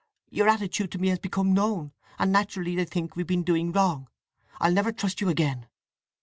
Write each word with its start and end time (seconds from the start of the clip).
Your 0.31 0.49
attitude 0.49 0.91
to 0.93 0.97
me 0.97 1.09
has 1.09 1.19
become 1.19 1.53
known; 1.53 1.91
and 2.17 2.31
naturally 2.31 2.75
they 2.75 2.85
think 2.85 3.15
we've 3.15 3.27
been 3.27 3.43
doing 3.43 3.71
wrong! 3.71 4.07
I'll 4.59 4.73
never 4.73 4.91
trust 4.91 5.21
you 5.21 5.29
again!" 5.29 5.67